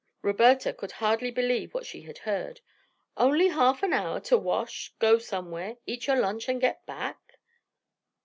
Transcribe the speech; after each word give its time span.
Roberta 0.23 0.73
could 0.73 0.93
hardly 0.93 1.29
believe 1.29 1.75
what 1.75 1.85
she 1.85 2.01
had 2.01 2.17
heard. 2.17 2.61
"Only 3.17 3.49
half 3.49 3.83
an 3.83 3.93
hour 3.93 4.19
to 4.21 4.35
wash, 4.35 4.95
go 4.97 5.19
somewhere, 5.19 5.77
eat 5.85 6.07
your 6.07 6.15
lunch 6.19 6.49
and 6.49 6.59
get 6.59 6.83
back? 6.87 7.37